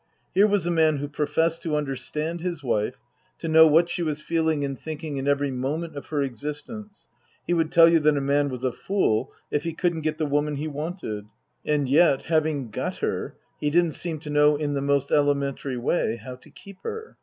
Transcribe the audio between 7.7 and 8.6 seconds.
tell you that a man